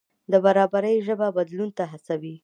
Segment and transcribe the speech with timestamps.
[0.31, 2.35] د برابرۍ ژبه بدلون ته هڅوي.